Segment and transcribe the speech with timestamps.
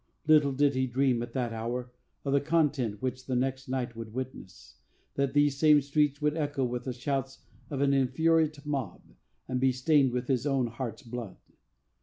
[0.25, 1.91] Little did he dream, at that hour,
[2.25, 4.77] of the contest which the next night would witness;
[5.13, 9.03] that these same streets would echo with the shouts of an infuriate mob,
[9.47, 11.37] and be stained with his own heart's blood.